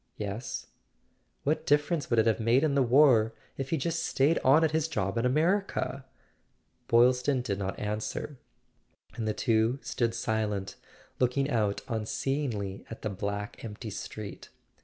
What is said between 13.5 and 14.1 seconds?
empty